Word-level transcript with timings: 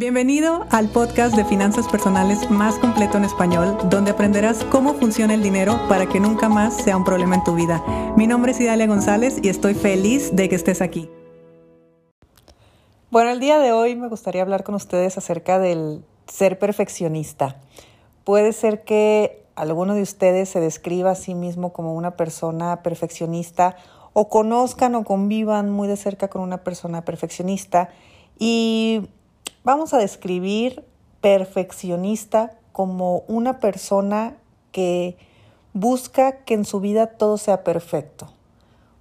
Bienvenido 0.00 0.64
al 0.70 0.88
podcast 0.88 1.36
de 1.36 1.44
finanzas 1.44 1.86
personales 1.86 2.50
más 2.50 2.78
completo 2.78 3.18
en 3.18 3.24
español, 3.26 3.76
donde 3.90 4.12
aprenderás 4.12 4.64
cómo 4.64 4.94
funciona 4.94 5.34
el 5.34 5.42
dinero 5.42 5.78
para 5.90 6.06
que 6.06 6.20
nunca 6.20 6.48
más 6.48 6.74
sea 6.74 6.96
un 6.96 7.04
problema 7.04 7.34
en 7.34 7.44
tu 7.44 7.54
vida. 7.54 7.84
Mi 8.16 8.26
nombre 8.26 8.52
es 8.52 8.60
Idalia 8.62 8.86
González 8.86 9.36
y 9.42 9.50
estoy 9.50 9.74
feliz 9.74 10.34
de 10.34 10.48
que 10.48 10.54
estés 10.54 10.80
aquí. 10.80 11.10
Bueno, 13.10 13.30
el 13.30 13.40
día 13.40 13.58
de 13.58 13.72
hoy 13.72 13.94
me 13.94 14.08
gustaría 14.08 14.40
hablar 14.40 14.64
con 14.64 14.74
ustedes 14.74 15.18
acerca 15.18 15.58
del 15.58 16.02
ser 16.26 16.58
perfeccionista. 16.58 17.60
Puede 18.24 18.54
ser 18.54 18.84
que 18.84 19.44
alguno 19.54 19.94
de 19.94 20.00
ustedes 20.00 20.48
se 20.48 20.60
describa 20.60 21.10
a 21.10 21.14
sí 21.14 21.34
mismo 21.34 21.74
como 21.74 21.92
una 21.92 22.12
persona 22.16 22.82
perfeccionista 22.82 23.76
o 24.14 24.30
conozcan 24.30 24.94
o 24.94 25.04
convivan 25.04 25.70
muy 25.70 25.88
de 25.88 25.98
cerca 25.98 26.28
con 26.28 26.40
una 26.40 26.64
persona 26.64 27.04
perfeccionista 27.04 27.90
y 28.38 29.02
Vamos 29.62 29.92
a 29.92 29.98
describir 29.98 30.84
perfeccionista 31.20 32.52
como 32.72 33.24
una 33.28 33.58
persona 33.58 34.36
que 34.72 35.18
busca 35.74 36.44
que 36.44 36.54
en 36.54 36.64
su 36.64 36.80
vida 36.80 37.06
todo 37.06 37.36
sea 37.36 37.62
perfecto. 37.62 38.28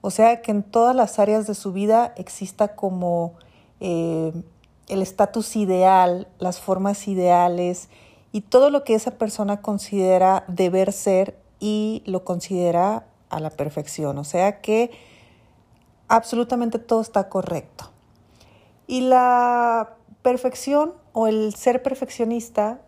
O 0.01 0.11
sea, 0.11 0.41
que 0.41 0.51
en 0.51 0.63
todas 0.63 0.95
las 0.95 1.17
áreas 1.20 1.48
de 1.48 1.55
su 1.55 1.71
vida 1.71 2.13
exista 2.17 2.75
como 2.75 3.35
eh, 3.79 4.34
el 4.87 5.01
estatus 5.01 5.55
ideal, 5.55 6.27
las 6.39 6.59
formas 6.59 7.07
ideales 7.07 7.89
y 8.31 8.41
todo 8.41 8.70
lo 8.70 8.84
que 8.84 8.95
esa 8.95 9.12
persona 9.12 9.62
considera 9.62 10.43
deber 10.48 10.91
ser 10.91 11.37
y 11.59 12.03
lo 12.05 12.26
considera 12.26 13.05
a 13.29 13.39
la 13.39 13.49
perfección. 13.49 14.17
O 14.17 14.23
sea 14.23 14.62
que 14.62 14.91
absolutamente 16.09 16.79
todo 16.79 17.01
está 17.01 17.29
correcto. 17.29 17.91
Y 18.87 19.01
la 19.01 19.95
perfección 20.21 20.93
o 21.13 21.27
el 21.27 21.53
ser 21.55 21.81
perfeccionista, 21.81 22.81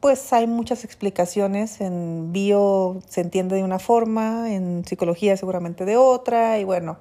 pues 0.00 0.32
hay 0.32 0.46
muchas 0.46 0.84
explicaciones. 0.84 1.80
En 1.80 2.32
bio 2.32 3.00
se 3.06 3.20
entiende 3.20 3.56
de 3.56 3.64
una 3.64 3.78
forma, 3.78 4.52
en 4.52 4.84
psicología 4.84 5.36
seguramente 5.36 5.84
de 5.84 5.96
otra, 5.96 6.58
y 6.58 6.64
bueno, 6.64 6.98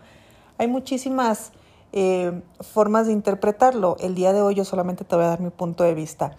hay 0.58 0.68
muchísimas 0.68 1.52
eh, 1.94 2.42
formas 2.60 3.08
de 3.08 3.14
interpretarlo. 3.14 3.98
El 4.00 4.16
día 4.16 4.34
de 4.34 4.42
hoy 4.42 4.56
yo 4.56 4.66
solamente 4.66 5.04
te 5.04 5.16
voy 5.16 5.26
a 5.26 5.30
dar 5.30 5.42
mi 5.42 5.50
punto 5.50 5.84
de 5.84 5.94
vista. 5.94 6.36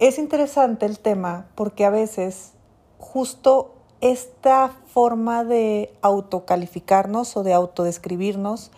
Es 0.00 0.18
interesante 0.18 0.86
el 0.86 0.98
tema 0.98 1.46
porque 1.54 1.84
a 1.84 1.90
veces 1.90 2.52
justo 2.98 3.74
esta 4.00 4.70
forma 4.86 5.44
de 5.44 5.92
autocalificarnos 6.02 7.36
o 7.36 7.44
de 7.44 7.52
autodescribirnos 7.52 8.72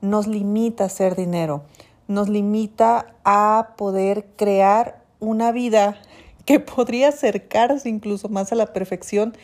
nos 0.00 0.26
limita 0.26 0.84
a 0.84 0.86
hacer 0.88 1.14
dinero 1.14 1.62
nos 2.08 2.28
limita 2.28 3.06
a 3.24 3.74
poder 3.76 4.26
crear 4.36 5.02
una 5.20 5.52
vida 5.52 5.96
que 6.44 6.60
podría 6.60 7.08
acercarse 7.08 7.88
incluso 7.88 8.28
más 8.28 8.52
a 8.52 8.56
la 8.56 8.72
perfección 8.72 9.36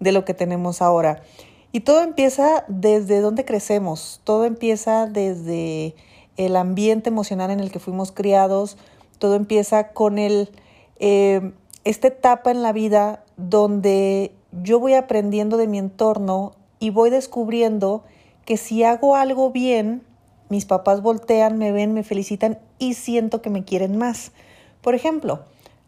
de 0.00 0.12
lo 0.12 0.24
que 0.24 0.34
tenemos 0.34 0.82
ahora. 0.82 1.22
Y 1.70 1.80
todo 1.80 2.02
empieza 2.02 2.64
desde 2.68 3.20
donde 3.20 3.44
crecemos, 3.44 4.20
todo 4.24 4.44
empieza 4.44 5.06
desde 5.06 5.94
el 6.36 6.56
ambiente 6.56 7.10
emocional 7.10 7.50
en 7.50 7.60
el 7.60 7.70
que 7.70 7.78
fuimos 7.78 8.10
criados, 8.10 8.78
todo 9.18 9.34
empieza 9.34 9.88
con 9.88 10.18
el, 10.18 10.50
eh, 10.98 11.52
esta 11.84 12.08
etapa 12.08 12.50
en 12.50 12.62
la 12.62 12.72
vida 12.72 13.22
donde 13.36 14.32
yo 14.62 14.80
voy 14.80 14.94
aprendiendo 14.94 15.56
de 15.56 15.66
mi 15.66 15.78
entorno 15.78 16.52
y 16.80 16.90
voy 16.90 17.10
descubriendo 17.10 18.02
que 18.44 18.56
si 18.56 18.82
hago 18.82 19.16
algo 19.16 19.50
bien, 19.50 20.02
mis 20.48 20.64
papás 20.64 21.02
voltean, 21.02 21.58
me 21.58 21.72
ven, 21.72 21.92
me 21.92 22.02
felicitan 22.02 22.58
y 22.78 22.94
siento 22.94 23.42
que 23.42 23.50
me 23.50 23.64
quieren 23.64 23.96
más. 23.98 24.32
Por 24.80 24.94
ejemplo, 24.94 25.40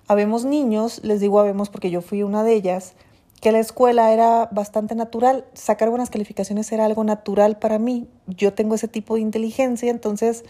habemos 0.09 0.45
niños, 0.45 1.01
les 1.05 1.21
digo 1.21 1.41
habemos 1.41 1.71
porque 1.71 1.91
yo 1.91 2.03
fui 2.03 2.23
una 2.23 2.43
de 2.43 2.55
ellas, 2.55 2.95
que 3.41 3.53
la 3.53 3.59
escuela 3.59 4.13
era 4.13 4.49
bastante 4.53 4.95
natural, 4.95 5.45
sacar 5.55 5.89
buenas 5.89 6.11
calificaciones 6.11 6.71
era 6.73 6.85
algo 6.85 7.05
natural 7.05 7.59
para 7.59 7.79
mí. 7.79 8.07
Yo 8.27 8.53
tengo 8.53 8.75
ese 8.75 8.89
tipo 8.89 9.15
de 9.15 9.23
inteligencia, 9.23 9.91
entonces, 9.91 10.45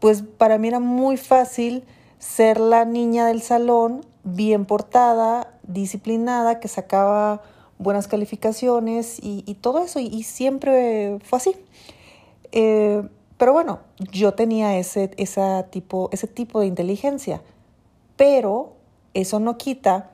pues 0.00 0.22
para 0.22 0.58
mí 0.58 0.68
era 0.68 0.80
muy 0.80 1.16
fácil 1.16 1.84
ser 2.18 2.58
la 2.58 2.84
niña 2.84 3.26
del 3.26 3.42
salón, 3.42 4.04
bien 4.24 4.64
portada, 4.64 5.54
disciplinada, 5.62 6.58
que 6.58 6.68
sacaba 6.68 7.42
buenas 7.78 8.08
calificaciones 8.08 9.18
y, 9.20 9.42
todo 9.60 9.84
eso, 9.84 10.00
y, 10.00 10.22
siempre 10.24 11.18
fue 11.24 11.36
así. 11.36 11.56
Eh, 12.50 13.02
pero 13.42 13.52
bueno, 13.52 13.80
yo 14.12 14.34
tenía 14.34 14.78
ese, 14.78 15.08
tipo, 15.68 16.08
ese 16.12 16.28
tipo 16.28 16.60
de 16.60 16.68
inteligencia, 16.68 17.42
pero 18.14 18.74
eso 19.14 19.40
no 19.40 19.58
quita 19.58 20.10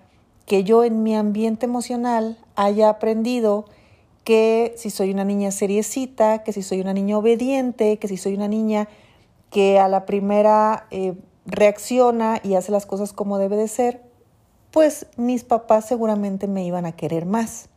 que 0.47 0.65
yo 0.65 0.83
en 0.83 1.03
mi 1.03 1.15
ambiente 1.15 1.67
emocional 1.67 2.39
haya 2.57 2.89
aprendido 2.89 3.67
que 4.25 4.73
si 4.79 4.89
soy 4.89 5.11
una 5.11 5.25
niña 5.25 5.51
seriecita, 5.51 6.43
que 6.43 6.55
si 6.55 6.63
soy 6.63 6.81
una 6.81 6.95
niña 6.95 7.19
obediente, 7.19 7.99
que 7.99 8.09
si 8.09 8.17
soy 8.17 8.33
una 8.33 8.49
niña 8.49 8.89
que 9.51 9.79
a 9.79 9.89
la 9.89 10.07
primera 10.07 10.87
eh, 10.91 11.13
reacciona 11.45 12.41
y 12.43 12.55
hace 12.55 12.73
las 12.73 12.87
cosas 12.87 13.13
como 13.13 13.37
debe 13.37 13.57
de 13.57 13.69
ser, 13.69 14.01
pues 14.71 15.05
mis 15.19 15.45
papás 15.45 15.87
seguramente 15.87 16.49
me 16.49 16.65
iban 16.65 16.87
a 16.87 16.93
querer 16.93 17.27
más. 17.27 17.69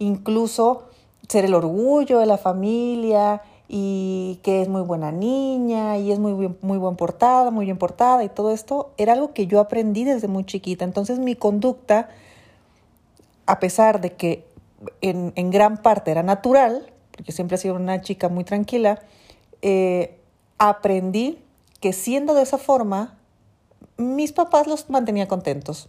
Incluso 0.00 0.88
ser 1.28 1.44
el 1.44 1.54
orgullo 1.54 2.18
de 2.18 2.26
la 2.26 2.38
familia, 2.38 3.42
y 3.72 4.40
que 4.42 4.62
es 4.62 4.68
muy 4.68 4.82
buena 4.82 5.12
niña 5.12 5.96
y 5.96 6.10
es 6.10 6.18
muy, 6.18 6.32
bien, 6.32 6.58
muy 6.60 6.76
buen 6.76 6.96
portada, 6.96 7.52
muy 7.52 7.66
bien 7.66 7.78
portada 7.78 8.24
y 8.24 8.28
todo 8.28 8.50
esto 8.50 8.90
era 8.96 9.12
algo 9.12 9.32
que 9.32 9.46
yo 9.46 9.60
aprendí 9.60 10.02
desde 10.02 10.26
muy 10.26 10.44
chiquita. 10.44 10.84
Entonces 10.84 11.20
mi 11.20 11.36
conducta, 11.36 12.08
a 13.46 13.60
pesar 13.60 14.00
de 14.00 14.14
que 14.14 14.44
en, 15.02 15.32
en 15.36 15.50
gran 15.52 15.76
parte 15.82 16.10
era 16.10 16.24
natural, 16.24 16.90
porque 17.12 17.30
siempre 17.30 17.54
he 17.54 17.58
sido 17.58 17.76
una 17.76 18.00
chica 18.00 18.28
muy 18.28 18.42
tranquila, 18.42 19.02
eh, 19.62 20.18
aprendí 20.58 21.38
que 21.78 21.92
siendo 21.92 22.34
de 22.34 22.42
esa 22.42 22.58
forma, 22.58 23.18
mis 23.96 24.32
papás 24.32 24.66
los 24.66 24.90
mantenía 24.90 25.28
contentos. 25.28 25.88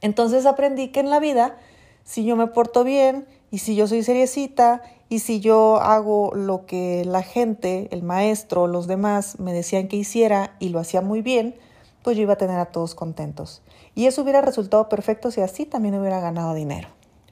Entonces 0.00 0.44
aprendí 0.44 0.88
que 0.88 0.98
en 0.98 1.10
la 1.10 1.20
vida, 1.20 1.56
si 2.02 2.24
yo 2.24 2.34
me 2.34 2.48
porto 2.48 2.82
bien 2.82 3.28
y 3.52 3.58
si 3.58 3.76
yo 3.76 3.86
soy 3.86 4.02
seriecita 4.02 4.82
y 5.10 5.18
si 5.18 5.40
yo 5.40 5.80
hago 5.82 6.30
lo 6.36 6.66
que 6.66 7.04
la 7.04 7.22
gente, 7.22 7.88
el 7.90 8.04
maestro, 8.04 8.68
los 8.68 8.86
demás 8.86 9.40
me 9.40 9.52
decían 9.52 9.88
que 9.88 9.96
hiciera 9.96 10.54
y 10.60 10.68
lo 10.68 10.78
hacía 10.78 11.00
muy 11.00 11.20
bien, 11.20 11.56
pues 12.04 12.16
yo 12.16 12.22
iba 12.22 12.34
a 12.34 12.38
tener 12.38 12.60
a 12.60 12.66
todos 12.66 12.94
contentos. 12.94 13.60
Y 13.96 14.06
eso 14.06 14.22
hubiera 14.22 14.40
resultado 14.40 14.88
perfecto 14.88 15.32
si 15.32 15.40
así 15.40 15.66
también 15.66 15.96
hubiera 15.96 16.20
ganado 16.20 16.54
dinero. 16.54 16.88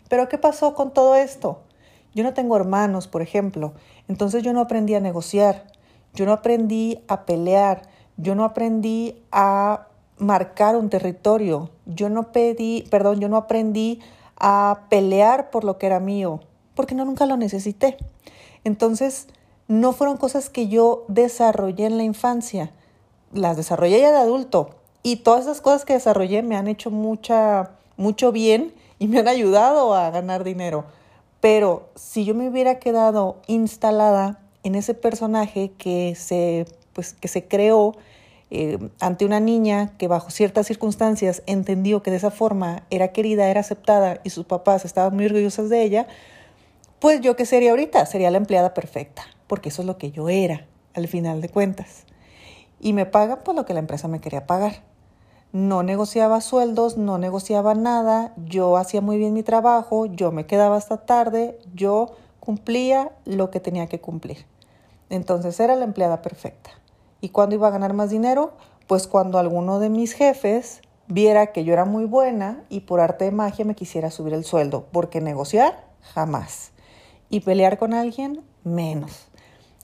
Pero 0.08 0.28
¿qué 0.28 0.38
pasó 0.38 0.74
con 0.74 0.92
todo 0.92 1.14
esto? 1.14 1.60
Yo 2.16 2.24
no 2.24 2.34
tengo 2.34 2.56
hermanos, 2.56 3.06
por 3.06 3.22
ejemplo, 3.22 3.74
entonces 4.08 4.42
yo 4.42 4.52
no 4.52 4.60
aprendí 4.60 4.96
a 4.96 5.00
negociar, 5.00 5.66
yo 6.14 6.26
no 6.26 6.32
aprendí 6.32 7.04
a 7.06 7.26
pelear, 7.26 7.82
yo 8.16 8.34
no 8.34 8.42
aprendí 8.44 9.22
a 9.30 9.86
marcar 10.16 10.74
un 10.74 10.90
territorio, 10.90 11.70
yo 11.86 12.08
no 12.08 12.32
pedí, 12.32 12.88
perdón, 12.90 13.20
yo 13.20 13.28
no 13.28 13.36
aprendí 13.36 14.00
a 14.36 14.86
pelear 14.88 15.50
por 15.50 15.62
lo 15.62 15.78
que 15.78 15.86
era 15.86 16.00
mío, 16.00 16.40
porque 16.78 16.94
no 16.94 17.04
nunca 17.04 17.26
lo 17.26 17.36
necesité. 17.36 17.96
Entonces, 18.62 19.26
no 19.66 19.92
fueron 19.92 20.16
cosas 20.16 20.48
que 20.48 20.68
yo 20.68 21.04
desarrollé 21.08 21.86
en 21.86 21.96
la 21.96 22.04
infancia, 22.04 22.70
las 23.32 23.56
desarrollé 23.56 24.00
ya 24.00 24.12
de 24.12 24.18
adulto 24.18 24.76
y 25.02 25.16
todas 25.16 25.40
esas 25.40 25.60
cosas 25.60 25.84
que 25.84 25.94
desarrollé 25.94 26.44
me 26.44 26.54
han 26.54 26.68
hecho 26.68 26.92
mucha, 26.92 27.72
mucho 27.96 28.30
bien 28.30 28.72
y 29.00 29.08
me 29.08 29.18
han 29.18 29.26
ayudado 29.26 29.92
a 29.92 30.08
ganar 30.10 30.44
dinero. 30.44 30.84
Pero 31.40 31.88
si 31.96 32.24
yo 32.24 32.36
me 32.36 32.48
hubiera 32.48 32.78
quedado 32.78 33.38
instalada 33.48 34.38
en 34.62 34.76
ese 34.76 34.94
personaje 34.94 35.72
que 35.78 36.14
se, 36.14 36.64
pues, 36.92 37.12
que 37.12 37.26
se 37.26 37.48
creó 37.48 37.96
eh, 38.52 38.78
ante 39.00 39.24
una 39.24 39.40
niña 39.40 39.94
que 39.98 40.06
bajo 40.06 40.30
ciertas 40.30 40.68
circunstancias 40.68 41.42
entendió 41.46 42.04
que 42.04 42.12
de 42.12 42.18
esa 42.18 42.30
forma 42.30 42.84
era 42.90 43.08
querida, 43.08 43.50
era 43.50 43.62
aceptada 43.62 44.20
y 44.22 44.30
sus 44.30 44.46
papás 44.46 44.84
estaban 44.84 45.16
muy 45.16 45.26
orgullosos 45.26 45.70
de 45.70 45.82
ella, 45.82 46.06
pues 47.00 47.20
yo 47.20 47.36
qué 47.36 47.46
sería 47.46 47.70
ahorita, 47.70 48.04
sería 48.06 48.30
la 48.30 48.38
empleada 48.38 48.74
perfecta, 48.74 49.22
porque 49.46 49.68
eso 49.68 49.82
es 49.82 49.86
lo 49.86 49.98
que 49.98 50.10
yo 50.10 50.28
era 50.28 50.66
al 50.94 51.06
final 51.06 51.40
de 51.40 51.48
cuentas. 51.48 52.04
Y 52.80 52.92
me 52.92 53.06
pagan 53.06 53.40
pues 53.44 53.56
lo 53.56 53.64
que 53.64 53.74
la 53.74 53.80
empresa 53.80 54.08
me 54.08 54.20
quería 54.20 54.46
pagar. 54.46 54.82
No 55.52 55.82
negociaba 55.82 56.40
sueldos, 56.40 56.96
no 56.96 57.18
negociaba 57.18 57.74
nada, 57.74 58.34
yo 58.36 58.76
hacía 58.76 59.00
muy 59.00 59.16
bien 59.16 59.32
mi 59.32 59.42
trabajo, 59.42 60.06
yo 60.06 60.32
me 60.32 60.46
quedaba 60.46 60.76
hasta 60.76 60.98
tarde, 60.98 61.58
yo 61.74 62.16
cumplía 62.40 63.12
lo 63.24 63.50
que 63.50 63.60
tenía 63.60 63.86
que 63.86 64.00
cumplir. 64.00 64.46
Entonces 65.08 65.58
era 65.60 65.76
la 65.76 65.84
empleada 65.84 66.20
perfecta. 66.20 66.70
¿Y 67.20 67.30
cuándo 67.30 67.54
iba 67.54 67.68
a 67.68 67.72
ganar 67.72 67.94
más 67.94 68.10
dinero? 68.10 68.52
Pues 68.86 69.06
cuando 69.06 69.38
alguno 69.38 69.78
de 69.78 69.88
mis 69.88 70.12
jefes 70.12 70.82
viera 71.06 71.52
que 71.52 71.64
yo 71.64 71.72
era 71.72 71.84
muy 71.84 72.04
buena 72.04 72.64
y 72.68 72.80
por 72.80 73.00
arte 73.00 73.24
de 73.24 73.30
magia 73.30 73.64
me 73.64 73.74
quisiera 73.74 74.10
subir 74.10 74.34
el 74.34 74.44
sueldo, 74.44 74.86
porque 74.92 75.20
negociar 75.20 75.86
jamás 76.02 76.72
y 77.30 77.40
pelear 77.40 77.78
con 77.78 77.94
alguien 77.94 78.42
menos. 78.64 79.28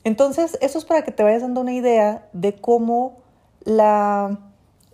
Entonces, 0.05 0.58
eso 0.61 0.79
es 0.79 0.85
para 0.85 1.02
que 1.02 1.12
te 1.12 1.23
vayas 1.23 1.43
dando 1.43 1.61
una 1.61 1.73
idea 1.73 2.29
de 2.32 2.55
cómo 2.55 3.19
la, 3.64 4.38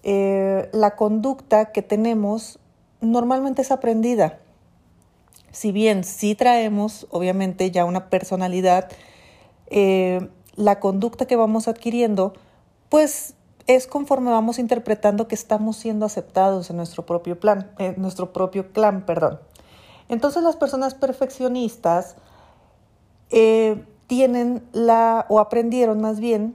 eh, 0.03 0.69
la 0.73 0.97
conducta 0.97 1.73
que 1.73 1.83
tenemos 1.83 2.59
normalmente 3.01 3.63
es 3.63 3.71
aprendida. 3.71 4.39
Si 5.51 5.73
bien 5.73 6.05
sí 6.05 6.37
traemos, 6.37 7.09
obviamente, 7.11 7.71
ya 7.73 7.85
una 7.85 8.09
personalidad, 8.09 8.89
eh, 9.67 10.29
la 10.55 10.79
conducta 10.79 11.27
que 11.27 11.37
vamos 11.37 11.67
adquiriendo, 11.67 12.35
pues 12.89 13.35
es 13.67 13.87
conforme 13.87 14.31
vamos 14.31 14.59
interpretando 14.59 15.29
que 15.29 15.35
estamos 15.35 15.77
siendo 15.77 16.07
aceptados 16.07 16.71
en 16.71 16.77
nuestro 16.77 17.07
propio 17.07 17.39
plan, 17.39 17.71
en 17.79 18.01
nuestro 18.01 18.33
propio 18.33 18.73
clan, 18.73 19.07
perdón. 19.07 19.41
Entonces 20.09 20.43
las 20.43 20.57
personas 20.57 20.95
perfeccionistas 20.95 22.17
eh, 23.31 23.85
tienen 24.07 24.63
la, 24.73 25.27
o 25.29 25.41
aprendieron 25.41 26.01
más 26.01 26.21
bien, 26.21 26.55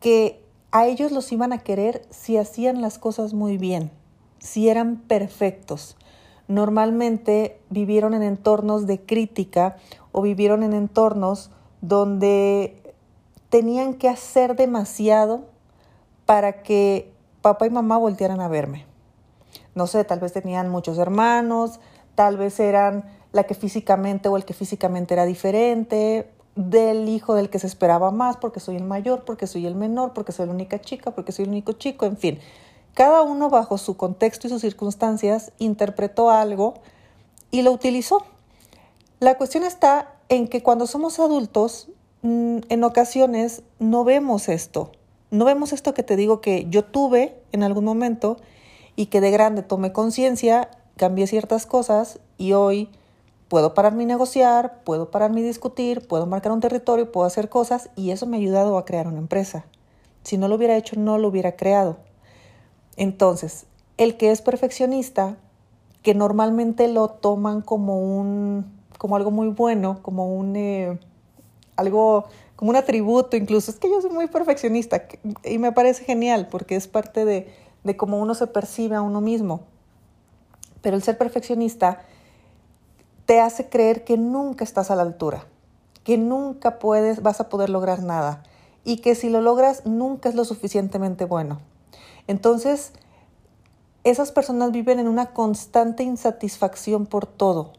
que 0.00 0.42
a 0.70 0.86
ellos 0.86 1.12
los 1.12 1.30
iban 1.32 1.52
a 1.52 1.58
querer 1.58 2.02
si 2.10 2.36
hacían 2.36 2.80
las 2.82 2.98
cosas 2.98 3.34
muy 3.34 3.56
bien, 3.56 3.90
si 4.38 4.68
eran 4.68 4.96
perfectos. 4.96 5.96
Normalmente 6.46 7.60
vivieron 7.70 8.14
en 8.14 8.22
entornos 8.22 8.86
de 8.86 9.00
crítica 9.00 9.76
o 10.12 10.22
vivieron 10.22 10.62
en 10.62 10.72
entornos 10.72 11.50
donde 11.80 12.94
tenían 13.48 13.94
que 13.94 14.08
hacer 14.08 14.56
demasiado 14.56 15.42
para 16.26 16.62
que 16.62 17.12
papá 17.42 17.66
y 17.66 17.70
mamá 17.70 17.96
voltearan 17.96 18.40
a 18.40 18.48
verme. 18.48 18.84
No 19.74 19.86
sé, 19.86 20.04
tal 20.04 20.20
vez 20.20 20.32
tenían 20.32 20.68
muchos 20.68 20.98
hermanos, 20.98 21.80
tal 22.14 22.36
vez 22.36 22.58
eran 22.60 23.04
la 23.32 23.44
que 23.44 23.54
físicamente 23.54 24.28
o 24.28 24.36
el 24.36 24.44
que 24.44 24.54
físicamente 24.54 25.14
era 25.14 25.24
diferente, 25.24 26.30
del 26.58 27.08
hijo 27.08 27.34
del 27.34 27.50
que 27.50 27.60
se 27.60 27.68
esperaba 27.68 28.10
más, 28.10 28.36
porque 28.36 28.58
soy 28.58 28.76
el 28.76 28.84
mayor, 28.84 29.24
porque 29.24 29.46
soy 29.46 29.66
el 29.66 29.76
menor, 29.76 30.12
porque 30.12 30.32
soy 30.32 30.46
la 30.46 30.52
única 30.52 30.80
chica, 30.80 31.12
porque 31.12 31.30
soy 31.30 31.44
el 31.44 31.50
único 31.50 31.72
chico, 31.72 32.04
en 32.04 32.16
fin. 32.16 32.40
Cada 32.94 33.22
uno 33.22 33.48
bajo 33.48 33.78
su 33.78 33.96
contexto 33.96 34.48
y 34.48 34.50
sus 34.50 34.60
circunstancias 34.60 35.52
interpretó 35.58 36.30
algo 36.30 36.74
y 37.52 37.62
lo 37.62 37.70
utilizó. 37.70 38.24
La 39.20 39.36
cuestión 39.36 39.62
está 39.62 40.16
en 40.28 40.48
que 40.48 40.64
cuando 40.64 40.88
somos 40.88 41.20
adultos, 41.20 41.90
mm, 42.22 42.58
en 42.68 42.84
ocasiones 42.84 43.62
no 43.78 44.02
vemos 44.02 44.48
esto. 44.48 44.90
No 45.30 45.44
vemos 45.44 45.72
esto 45.72 45.94
que 45.94 46.02
te 46.02 46.16
digo 46.16 46.40
que 46.40 46.66
yo 46.70 46.84
tuve 46.84 47.40
en 47.52 47.62
algún 47.62 47.84
momento 47.84 48.36
y 48.96 49.06
que 49.06 49.20
de 49.20 49.30
grande 49.30 49.62
tomé 49.62 49.92
conciencia, 49.92 50.70
cambié 50.96 51.28
ciertas 51.28 51.66
cosas 51.66 52.18
y 52.36 52.54
hoy 52.54 52.88
puedo 53.48 53.74
pararme 53.74 54.02
y 54.02 54.06
negociar, 54.06 54.82
puedo 54.84 55.10
pararme 55.10 55.40
y 55.40 55.44
discutir, 55.44 56.06
puedo 56.06 56.26
marcar 56.26 56.52
un 56.52 56.60
territorio, 56.60 57.10
puedo 57.10 57.26
hacer 57.26 57.48
cosas 57.48 57.90
y 57.96 58.10
eso 58.10 58.26
me 58.26 58.36
ha 58.36 58.40
ayudado 58.40 58.78
a 58.78 58.84
crear 58.84 59.08
una 59.08 59.18
empresa. 59.18 59.64
Si 60.22 60.36
no 60.36 60.48
lo 60.48 60.56
hubiera 60.56 60.76
hecho, 60.76 60.96
no 60.96 61.18
lo 61.18 61.28
hubiera 61.28 61.56
creado. 61.56 61.96
Entonces, 62.96 63.66
el 63.96 64.16
que 64.16 64.30
es 64.30 64.42
perfeccionista, 64.42 65.36
que 66.02 66.14
normalmente 66.14 66.88
lo 66.88 67.08
toman 67.08 67.62
como 67.62 67.98
un, 67.98 68.66
como 68.98 69.16
algo 69.16 69.30
muy 69.30 69.48
bueno, 69.48 70.00
como 70.02 70.34
un, 70.34 70.54
eh, 70.56 70.98
algo, 71.76 72.26
como 72.56 72.70
un 72.70 72.76
atributo 72.76 73.36
incluso. 73.36 73.70
Es 73.70 73.78
que 73.78 73.88
yo 73.88 74.00
soy 74.02 74.10
muy 74.10 74.26
perfeccionista 74.26 75.06
y 75.44 75.58
me 75.58 75.72
parece 75.72 76.04
genial 76.04 76.48
porque 76.50 76.76
es 76.76 76.86
parte 76.86 77.24
de, 77.24 77.52
de 77.84 77.96
cómo 77.96 78.18
uno 78.18 78.34
se 78.34 78.46
percibe 78.46 78.96
a 78.96 79.02
uno 79.02 79.20
mismo. 79.20 79.62
Pero 80.82 80.96
el 80.96 81.02
ser 81.02 81.18
perfeccionista 81.18 82.02
te 83.28 83.42
hace 83.42 83.68
creer 83.68 84.04
que 84.04 84.16
nunca 84.16 84.64
estás 84.64 84.90
a 84.90 84.96
la 84.96 85.02
altura, 85.02 85.44
que 86.02 86.16
nunca 86.16 86.78
puedes, 86.78 87.22
vas 87.22 87.42
a 87.42 87.50
poder 87.50 87.68
lograr 87.68 88.02
nada 88.02 88.42
y 88.84 89.02
que 89.02 89.14
si 89.14 89.28
lo 89.28 89.42
logras 89.42 89.84
nunca 89.84 90.30
es 90.30 90.34
lo 90.34 90.46
suficientemente 90.46 91.26
bueno. 91.26 91.60
Entonces, 92.26 92.92
esas 94.02 94.32
personas 94.32 94.72
viven 94.72 94.98
en 94.98 95.08
una 95.08 95.34
constante 95.34 96.04
insatisfacción 96.04 97.04
por 97.04 97.26
todo, 97.26 97.74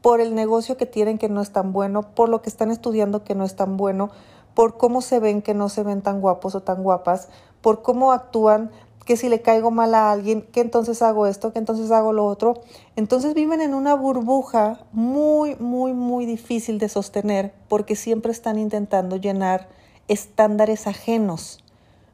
por 0.00 0.20
el 0.20 0.36
negocio 0.36 0.76
que 0.76 0.86
tienen 0.86 1.18
que 1.18 1.28
no 1.28 1.42
es 1.42 1.50
tan 1.50 1.72
bueno, 1.72 2.14
por 2.14 2.28
lo 2.28 2.40
que 2.40 2.48
están 2.48 2.70
estudiando 2.70 3.24
que 3.24 3.34
no 3.34 3.44
es 3.44 3.56
tan 3.56 3.76
bueno, 3.76 4.10
por 4.54 4.78
cómo 4.78 5.02
se 5.02 5.18
ven 5.18 5.42
que 5.42 5.54
no 5.54 5.70
se 5.70 5.82
ven 5.82 6.02
tan 6.02 6.20
guapos 6.20 6.54
o 6.54 6.62
tan 6.62 6.84
guapas, 6.84 7.30
por 7.62 7.82
cómo 7.82 8.12
actúan, 8.12 8.70
que 9.08 9.16
si 9.16 9.30
le 9.30 9.40
caigo 9.40 9.70
mal 9.70 9.94
a 9.94 10.12
alguien, 10.12 10.42
que 10.42 10.60
entonces 10.60 11.00
hago 11.00 11.26
esto, 11.26 11.50
que 11.50 11.58
entonces 11.58 11.90
hago 11.90 12.12
lo 12.12 12.26
otro. 12.26 12.60
Entonces 12.94 13.32
viven 13.32 13.62
en 13.62 13.72
una 13.72 13.94
burbuja 13.94 14.80
muy, 14.92 15.56
muy, 15.56 15.94
muy 15.94 16.26
difícil 16.26 16.78
de 16.78 16.90
sostener 16.90 17.54
porque 17.70 17.96
siempre 17.96 18.32
están 18.32 18.58
intentando 18.58 19.16
llenar 19.16 19.70
estándares 20.08 20.86
ajenos, 20.86 21.64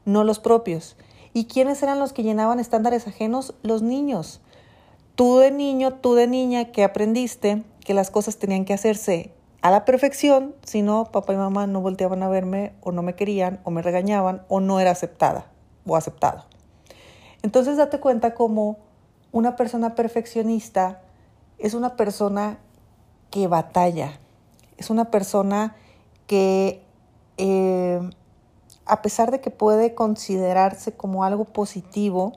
no 0.05 0.23
los 0.23 0.39
propios. 0.39 0.95
¿Y 1.33 1.47
quiénes 1.47 1.83
eran 1.83 1.99
los 1.99 2.13
que 2.13 2.23
llenaban 2.23 2.61
estándares 2.61 3.07
ajenos? 3.07 3.55
Los 3.61 3.81
niños. 3.81 4.39
Tú 5.15 5.39
de 5.39 5.51
niño, 5.51 5.95
tú 5.95 6.13
de 6.13 6.27
niña 6.27 6.71
que 6.71 6.85
aprendiste 6.85 7.63
que 7.83 7.93
las 7.93 8.09
cosas 8.09 8.37
tenían 8.37 8.63
que 8.63 8.73
hacerse 8.73 9.33
a 9.61 9.69
la 9.69 9.83
perfección, 9.83 10.55
si 10.63 10.81
no, 10.81 11.11
papá 11.11 11.33
y 11.33 11.35
mamá 11.35 11.67
no 11.67 11.81
volteaban 11.81 12.23
a 12.23 12.29
verme 12.29 12.71
o 12.79 12.93
no 12.93 13.01
me 13.01 13.15
querían 13.15 13.59
o 13.65 13.71
me 13.71 13.81
regañaban 13.81 14.45
o 14.47 14.61
no 14.61 14.79
era 14.79 14.91
aceptada 14.91 15.51
o 15.85 15.97
aceptado. 15.97 16.54
Entonces 17.45 17.77
date 17.77 17.99
cuenta 17.99 18.33
como 18.33 18.79
una 19.31 19.55
persona 19.55 19.93
perfeccionista 19.93 21.03
es 21.59 21.75
una 21.75 21.95
persona 21.95 22.57
que 23.29 23.45
batalla, 23.45 24.17
es 24.77 24.89
una 24.89 25.11
persona 25.11 25.75
que 26.25 26.81
eh, 27.37 27.99
a 28.87 29.03
pesar 29.03 29.29
de 29.29 29.41
que 29.41 29.51
puede 29.51 29.93
considerarse 29.93 30.93
como 30.93 31.23
algo 31.23 31.45
positivo, 31.45 32.33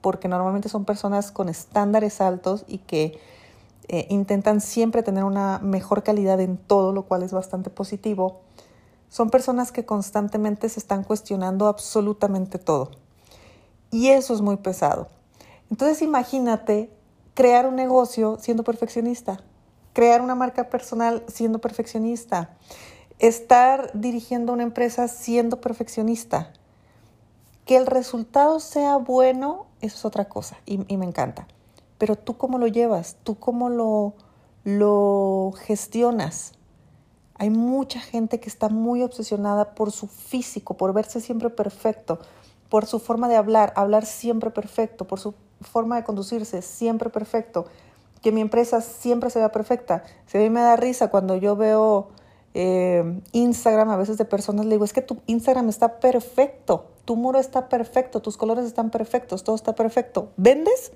porque 0.00 0.26
normalmente 0.26 0.68
son 0.68 0.84
personas 0.84 1.30
con 1.30 1.48
estándares 1.48 2.20
altos 2.20 2.64
y 2.66 2.78
que 2.78 3.20
eh, 3.86 4.08
intentan 4.10 4.60
siempre 4.60 5.04
tener 5.04 5.22
una 5.22 5.60
mejor 5.60 6.02
calidad 6.02 6.40
en 6.40 6.56
todo, 6.56 6.92
lo 6.92 7.04
cual 7.04 7.22
es 7.22 7.30
bastante 7.32 7.70
positivo, 7.70 8.40
son 9.10 9.30
personas 9.30 9.70
que 9.70 9.86
constantemente 9.86 10.68
se 10.68 10.80
están 10.80 11.04
cuestionando 11.04 11.68
absolutamente 11.68 12.58
todo. 12.58 12.90
Y 13.90 14.08
eso 14.08 14.34
es 14.34 14.40
muy 14.40 14.56
pesado. 14.56 15.08
Entonces 15.70 16.02
imagínate 16.02 16.90
crear 17.34 17.66
un 17.66 17.76
negocio 17.76 18.38
siendo 18.40 18.64
perfeccionista, 18.64 19.40
crear 19.92 20.20
una 20.20 20.34
marca 20.34 20.68
personal 20.68 21.24
siendo 21.28 21.60
perfeccionista, 21.60 22.56
estar 23.18 23.90
dirigiendo 23.94 24.52
una 24.52 24.62
empresa 24.62 25.08
siendo 25.08 25.60
perfeccionista. 25.60 26.52
Que 27.64 27.76
el 27.76 27.86
resultado 27.86 28.58
sea 28.58 28.96
bueno, 28.96 29.66
eso 29.80 29.96
es 29.96 30.04
otra 30.04 30.26
cosa 30.26 30.56
y, 30.66 30.80
y 30.92 30.96
me 30.96 31.06
encanta. 31.06 31.46
Pero 31.98 32.16
tú 32.16 32.36
cómo 32.36 32.58
lo 32.58 32.66
llevas, 32.66 33.16
tú 33.22 33.38
cómo 33.38 33.68
lo, 33.68 34.14
lo 34.64 35.52
gestionas. 35.56 36.52
Hay 37.34 37.50
mucha 37.50 38.00
gente 38.00 38.40
que 38.40 38.48
está 38.48 38.68
muy 38.68 39.02
obsesionada 39.02 39.74
por 39.74 39.92
su 39.92 40.06
físico, 40.08 40.76
por 40.76 40.92
verse 40.92 41.20
siempre 41.20 41.48
perfecto, 41.48 42.18
por 42.70 42.86
su 42.86 43.00
forma 43.00 43.28
de 43.28 43.36
hablar, 43.36 43.74
hablar 43.76 44.06
siempre 44.06 44.50
perfecto, 44.50 45.06
por 45.06 45.20
su 45.20 45.34
forma 45.60 45.96
de 45.96 46.04
conducirse 46.04 46.62
siempre 46.62 47.10
perfecto, 47.10 47.66
que 48.22 48.32
mi 48.32 48.40
empresa 48.40 48.80
siempre 48.80 49.28
se 49.28 49.40
vea 49.40 49.52
perfecta. 49.52 50.04
Se 50.26 50.38
ve 50.38 50.46
y 50.46 50.50
me 50.50 50.60
da 50.60 50.76
risa 50.76 51.10
cuando 51.10 51.36
yo 51.36 51.56
veo 51.56 52.08
eh, 52.54 53.20
Instagram 53.32 53.90
a 53.90 53.96
veces 53.96 54.16
de 54.18 54.24
personas, 54.24 54.66
le 54.66 54.76
digo, 54.76 54.84
es 54.84 54.92
que 54.92 55.02
tu 55.02 55.18
Instagram 55.26 55.68
está 55.68 56.00
perfecto, 56.00 56.86
tu 57.04 57.16
muro 57.16 57.38
está 57.40 57.68
perfecto, 57.68 58.22
tus 58.22 58.36
colores 58.36 58.64
están 58.64 58.90
perfectos, 58.90 59.42
todo 59.42 59.56
está 59.56 59.74
perfecto. 59.74 60.30
¿Vendes? 60.36 60.92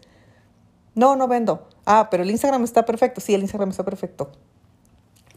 No, 0.94 1.16
no 1.16 1.26
vendo. 1.26 1.66
Ah, 1.86 2.08
pero 2.08 2.22
el 2.22 2.30
Instagram 2.30 2.62
está 2.62 2.84
perfecto. 2.84 3.20
Sí, 3.20 3.34
el 3.34 3.42
Instagram 3.42 3.70
está 3.70 3.84
perfecto. 3.84 4.30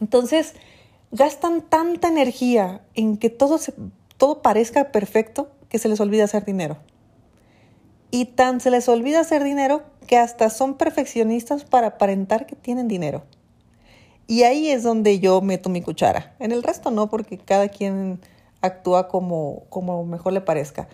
Entonces, 0.00 0.54
gastan 1.10 1.62
tanta 1.62 2.06
energía 2.06 2.82
en 2.94 3.16
que 3.16 3.28
todo, 3.28 3.58
se, 3.58 3.74
todo 4.18 4.40
parezca 4.40 4.92
perfecto 4.92 5.48
que 5.68 5.78
se 5.78 5.88
les 5.88 6.00
olvida 6.00 6.24
hacer 6.24 6.44
dinero. 6.44 6.78
Y 8.10 8.26
tan 8.26 8.60
se 8.60 8.70
les 8.70 8.88
olvida 8.88 9.20
hacer 9.20 9.44
dinero 9.44 9.82
que 10.06 10.16
hasta 10.16 10.50
son 10.50 10.74
perfeccionistas 10.74 11.64
para 11.64 11.88
aparentar 11.88 12.46
que 12.46 12.56
tienen 12.56 12.88
dinero. 12.88 13.24
Y 14.26 14.42
ahí 14.42 14.70
es 14.70 14.82
donde 14.82 15.20
yo 15.20 15.40
meto 15.40 15.68
mi 15.70 15.82
cuchara. 15.82 16.34
En 16.38 16.52
el 16.52 16.62
resto 16.62 16.90
no, 16.90 17.08
porque 17.08 17.38
cada 17.38 17.68
quien 17.68 18.20
actúa 18.60 19.08
como, 19.08 19.62
como 19.68 20.04
mejor 20.04 20.32
le 20.32 20.40
parezca. 20.40 20.88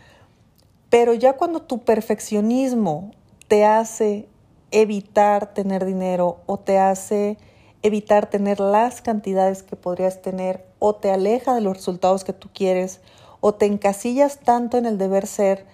Pero 0.90 1.14
ya 1.14 1.34
cuando 1.34 1.60
tu 1.60 1.80
perfeccionismo 1.80 3.10
te 3.48 3.64
hace 3.64 4.28
evitar 4.70 5.54
tener 5.54 5.84
dinero 5.84 6.38
o 6.46 6.58
te 6.58 6.78
hace 6.78 7.38
evitar 7.82 8.30
tener 8.30 8.60
las 8.60 9.02
cantidades 9.02 9.62
que 9.62 9.76
podrías 9.76 10.22
tener 10.22 10.64
o 10.78 10.94
te 10.94 11.10
aleja 11.10 11.54
de 11.54 11.60
los 11.60 11.76
resultados 11.76 12.24
que 12.24 12.32
tú 12.32 12.48
quieres 12.52 13.00
o 13.46 13.52
te 13.52 13.66
encasillas 13.66 14.38
tanto 14.38 14.78
en 14.78 14.86
el 14.86 14.96
deber 14.96 15.26
ser 15.26 15.66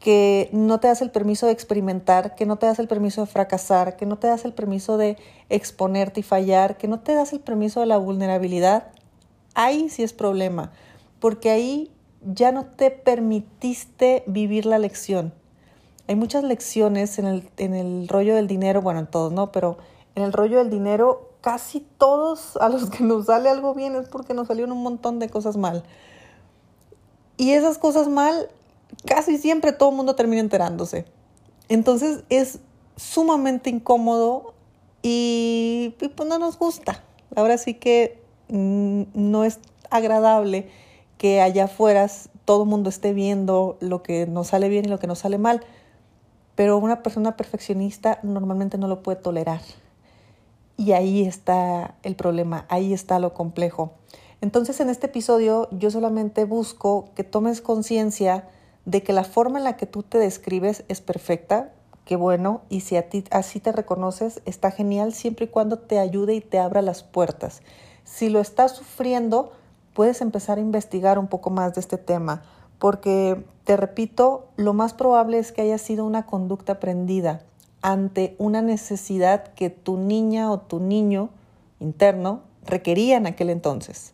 que 0.00 0.50
no 0.50 0.80
te 0.80 0.88
das 0.88 1.02
el 1.02 1.12
permiso 1.12 1.46
de 1.46 1.52
experimentar, 1.52 2.34
que 2.34 2.46
no 2.46 2.56
te 2.56 2.66
das 2.66 2.80
el 2.80 2.88
permiso 2.88 3.20
de 3.20 3.28
fracasar, 3.28 3.94
que 3.94 4.06
no 4.06 4.18
te 4.18 4.26
das 4.26 4.44
el 4.44 4.52
permiso 4.52 4.96
de 4.96 5.16
exponerte 5.48 6.18
y 6.18 6.22
fallar, 6.24 6.76
que 6.76 6.88
no 6.88 6.98
te 6.98 7.14
das 7.14 7.32
el 7.32 7.38
permiso 7.38 7.78
de 7.78 7.86
la 7.86 7.96
vulnerabilidad, 7.96 8.88
ahí 9.54 9.88
sí 9.88 10.02
es 10.02 10.12
problema, 10.12 10.72
porque 11.20 11.50
ahí 11.50 11.92
ya 12.24 12.50
no 12.50 12.64
te 12.64 12.90
permitiste 12.90 14.24
vivir 14.26 14.66
la 14.66 14.80
lección. 14.80 15.32
hay 16.08 16.16
muchas 16.16 16.42
lecciones 16.42 17.20
en 17.20 17.26
el, 17.26 17.48
en 17.58 17.74
el 17.74 18.08
rollo 18.08 18.34
del 18.34 18.48
dinero, 18.48 18.82
bueno, 18.82 18.98
en 18.98 19.06
todos, 19.06 19.32
¿no? 19.32 19.52
Pero 19.52 19.78
en 20.16 20.24
el 20.24 20.32
rollo 20.32 20.58
del 20.58 20.70
dinero, 20.70 21.30
casi 21.40 21.86
todos 21.98 22.56
a 22.56 22.68
los 22.68 22.90
que 22.90 23.04
nos 23.04 23.26
sale 23.26 23.48
algo 23.48 23.74
bien 23.74 23.94
es 23.94 24.08
porque 24.08 24.34
nos 24.34 24.48
salieron 24.48 24.72
un 24.72 24.82
montón 24.82 25.20
de 25.20 25.28
cosas 25.28 25.56
mal. 25.56 25.84
Y 27.36 27.52
esas 27.52 27.78
cosas 27.78 28.08
mal, 28.08 28.48
casi 29.04 29.38
siempre 29.38 29.72
todo 29.72 29.90
el 29.90 29.96
mundo 29.96 30.14
termina 30.14 30.40
enterándose. 30.40 31.04
Entonces 31.68 32.24
es 32.28 32.60
sumamente 32.96 33.70
incómodo 33.70 34.54
y, 35.02 35.94
pues 35.98 36.28
no 36.28 36.38
nos 36.38 36.58
gusta. 36.58 37.02
Ahora 37.34 37.58
sí 37.58 37.74
que 37.74 38.22
mm, 38.48 39.02
no 39.14 39.44
es 39.44 39.58
agradable 39.90 40.68
que 41.18 41.40
allá 41.40 41.64
afuera 41.64 42.10
todo 42.44 42.62
el 42.62 42.68
mundo 42.68 42.88
esté 42.88 43.12
viendo 43.12 43.76
lo 43.80 44.02
que 44.02 44.26
nos 44.26 44.48
sale 44.48 44.68
bien 44.68 44.84
y 44.84 44.88
lo 44.88 44.98
que 44.98 45.06
nos 45.06 45.20
sale 45.20 45.38
mal, 45.38 45.62
pero 46.54 46.78
una 46.78 47.02
persona 47.02 47.36
perfeccionista 47.36 48.18
normalmente 48.22 48.78
no 48.78 48.88
lo 48.88 49.02
puede 49.02 49.20
tolerar. 49.20 49.60
Y 50.76 50.92
ahí 50.92 51.24
está 51.24 51.94
el 52.02 52.16
problema, 52.16 52.66
ahí 52.68 52.92
está 52.92 53.18
lo 53.18 53.32
complejo. 53.32 53.92
Entonces 54.40 54.80
en 54.80 54.90
este 54.90 55.06
episodio 55.06 55.68
yo 55.70 55.90
solamente 55.90 56.44
busco 56.44 57.10
que 57.14 57.24
tomes 57.24 57.60
conciencia 57.60 58.48
de 58.84 59.02
que 59.02 59.12
la 59.12 59.24
forma 59.24 59.58
en 59.58 59.64
la 59.64 59.76
que 59.76 59.86
tú 59.86 60.02
te 60.02 60.18
describes 60.18 60.84
es 60.88 61.00
perfecta, 61.00 61.72
qué 62.04 62.16
bueno, 62.16 62.60
y 62.68 62.80
si 62.80 62.96
a 62.96 63.08
ti 63.08 63.24
así 63.30 63.60
te 63.60 63.72
reconoces, 63.72 64.40
está 64.44 64.70
genial 64.70 65.12
siempre 65.12 65.46
y 65.46 65.48
cuando 65.48 65.78
te 65.78 65.98
ayude 65.98 66.34
y 66.34 66.40
te 66.40 66.58
abra 66.58 66.82
las 66.82 67.02
puertas. 67.02 67.62
Si 68.04 68.28
lo 68.28 68.38
estás 68.38 68.72
sufriendo, 68.72 69.52
puedes 69.92 70.20
empezar 70.20 70.58
a 70.58 70.60
investigar 70.60 71.18
un 71.18 71.26
poco 71.26 71.50
más 71.50 71.74
de 71.74 71.80
este 71.80 71.98
tema, 71.98 72.44
porque 72.78 73.44
te 73.64 73.76
repito, 73.76 74.46
lo 74.56 74.74
más 74.74 74.94
probable 74.94 75.38
es 75.38 75.50
que 75.50 75.62
haya 75.62 75.78
sido 75.78 76.04
una 76.04 76.26
conducta 76.26 76.74
aprendida 76.74 77.40
ante 77.82 78.36
una 78.38 78.62
necesidad 78.62 79.54
que 79.54 79.70
tu 79.70 79.96
niña 79.96 80.52
o 80.52 80.60
tu 80.60 80.78
niño 80.78 81.30
interno 81.80 82.42
requería 82.64 83.16
en 83.16 83.26
aquel 83.26 83.50
entonces. 83.50 84.12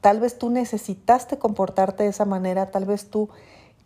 Tal 0.00 0.20
vez 0.20 0.38
tú 0.38 0.50
necesitaste 0.50 1.38
comportarte 1.38 2.04
de 2.04 2.10
esa 2.10 2.24
manera, 2.24 2.70
tal 2.70 2.84
vez 2.84 3.10
tú 3.10 3.28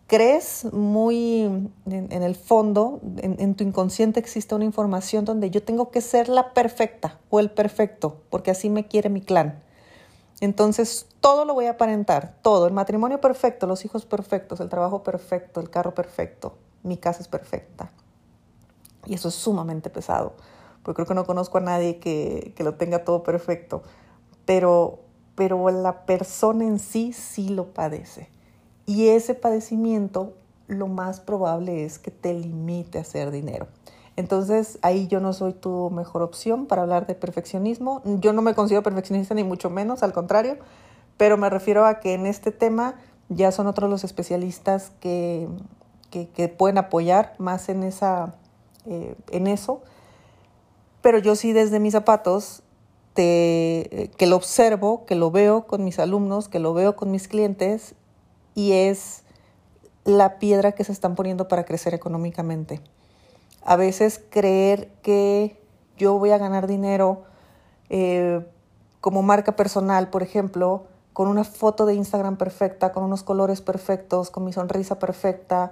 crees 0.07 0.65
muy 0.71 1.41
en, 1.85 2.11
el 2.11 2.35
fondo, 2.35 2.99
en, 3.17 3.37
en, 3.39 3.55
tu 3.55 3.63
inconsciente 3.63 4.19
existe 4.19 4.53
una 4.53 4.65
información 4.65 5.25
donde 5.25 5.49
yo 5.49 5.63
tengo 5.63 5.89
que 5.89 6.01
ser 6.01 6.29
la 6.29 6.53
perfecta 6.53 7.19
o 7.29 7.39
el 7.39 7.49
perfecto, 7.49 8.21
porque 8.29 8.51
así 8.51 8.69
me 8.69 8.87
quiere 8.87 9.09
mi 9.09 9.21
clan. 9.21 9.63
Entonces, 10.41 11.07
todo 11.21 11.45
lo 11.45 11.53
voy 11.53 11.65
a 11.65 11.71
aparentar, 11.71 12.35
todo, 12.41 12.67
el 12.67 12.73
matrimonio 12.73 13.21
perfecto, 13.21 13.67
los 13.67 13.85
hijos 13.85 14.05
perfectos, 14.05 14.59
el 14.59 14.69
trabajo 14.69 15.01
perfecto, 15.01 15.61
el 15.61 15.69
carro 15.69 15.95
perfecto, 15.95 16.57
mi 16.83 16.97
casa 16.97 17.21
es 17.21 17.27
perfecta. 17.27 17.91
Y 19.05 19.13
eso 19.13 19.29
es 19.29 19.35
sumamente 19.35 19.89
pesado, 19.89 20.33
porque 20.83 20.97
creo 20.97 21.07
que 21.07 21.13
no 21.13 21.25
conozco 21.25 21.57
a 21.59 21.61
nadie 21.61 21.99
que, 21.99 22.53
que 22.55 22.63
lo 22.63 22.75
tenga 22.75 23.05
todo 23.05 23.23
perfecto, 23.23 23.83
pero, 24.45 24.99
pero 25.35 25.69
la 25.69 26.05
persona 26.05 26.65
en 26.65 26.79
sí 26.79 27.13
sí 27.13 27.49
lo 27.49 27.73
padece. 27.73 28.29
Y 28.85 29.09
ese 29.09 29.35
padecimiento 29.35 30.33
lo 30.67 30.87
más 30.87 31.19
probable 31.19 31.85
es 31.85 31.99
que 31.99 32.11
te 32.11 32.33
limite 32.33 32.97
a 32.97 33.01
hacer 33.01 33.31
dinero. 33.31 33.67
Entonces 34.15 34.79
ahí 34.81 35.07
yo 35.07 35.19
no 35.19 35.33
soy 35.33 35.53
tu 35.53 35.89
mejor 35.89 36.21
opción 36.21 36.65
para 36.65 36.83
hablar 36.83 37.05
de 37.05 37.15
perfeccionismo. 37.15 38.01
Yo 38.05 38.33
no 38.33 38.41
me 38.41 38.53
considero 38.53 38.81
perfeccionista 38.83 39.35
ni 39.35 39.43
mucho 39.43 39.69
menos, 39.69 40.03
al 40.03 40.13
contrario, 40.13 40.57
pero 41.17 41.37
me 41.37 41.49
refiero 41.49 41.85
a 41.85 41.99
que 41.99 42.13
en 42.13 42.25
este 42.25 42.51
tema 42.51 42.95
ya 43.29 43.51
son 43.51 43.67
otros 43.67 43.89
los 43.89 44.03
especialistas 44.03 44.91
que, 44.99 45.47
que, 46.11 46.47
pueden 46.47 46.77
apoyar 46.77 47.33
más 47.39 47.67
en, 47.69 47.83
esa, 47.83 48.35
eh, 48.85 49.15
en 49.31 49.47
eso. 49.47 49.81
Pero 51.01 51.17
yo 51.17 51.35
sí 51.35 51.51
desde 51.51 51.79
mis 51.79 51.91
zapatos, 51.91 52.63
te, 53.15 54.11
que 54.17 54.27
lo 54.27 54.35
observo, 54.35 55.05
que 55.05 55.15
lo 55.15 55.31
veo 55.31 55.65
con 55.65 55.83
mis 55.83 55.97
alumnos, 55.97 56.47
que 56.49 56.59
lo 56.59 56.73
veo 56.73 56.95
con 56.95 57.09
mis 57.09 57.27
clientes 57.27 57.95
y 58.53 58.73
es 58.73 59.23
la 60.03 60.37
piedra 60.37 60.73
que 60.73 60.83
se 60.83 60.91
están 60.91 61.15
poniendo 61.15 61.47
para 61.47 61.65
crecer 61.65 61.95
económicamente. 61.95 62.81
A 63.63 63.77
veces 63.77 64.21
creer 64.29 64.91
que 65.01 65.59
yo 65.97 66.19
voy 66.19 66.29
a 66.29 66.37
ganar 66.37 66.67
dinero 66.67 67.23
eh, 67.89 68.45
como 69.01 69.23
marca 69.23 69.55
personal, 69.55 70.09
por 70.09 70.21
ejemplo, 70.21 70.83
con 71.13 71.27
una 71.29 71.45
foto 71.45 71.85
de 71.85 71.95
Instagram 71.95 72.35
perfecta, 72.37 72.91
con 72.91 73.03
unos 73.03 73.23
colores 73.23 73.61
perfectos, 73.61 74.29
con 74.29 74.43
mi 74.43 74.51
sonrisa 74.51 74.99
perfecta, 74.99 75.71